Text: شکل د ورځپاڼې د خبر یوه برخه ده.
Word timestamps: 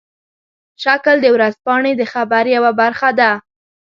شکل 0.83 1.15
د 1.21 1.25
ورځپاڼې 1.35 1.91
د 1.97 2.01
خبر 2.13 2.43
یوه 2.55 2.71
برخه 2.81 3.09
ده. 3.19 3.31